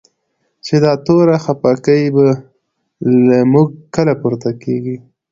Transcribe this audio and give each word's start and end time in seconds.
چی 0.65 0.75
دا 0.83 0.93
توره 1.05 1.37
خپکی 1.45 2.01
به؛ 2.15 2.27
له 3.25 3.37
موږ 3.53 3.67
کله 3.95 4.13
پورته 4.21 4.49
کیږی 4.61 4.95